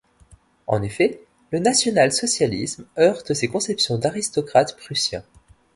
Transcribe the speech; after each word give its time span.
En 0.65 0.81
effet, 0.81 1.21
le 1.51 1.59
national-socialisme 1.59 2.87
heurte 2.97 3.35
ses 3.35 3.47
conceptions 3.49 3.99
d'aristocrate 3.99 4.75
prussien. 4.75 5.23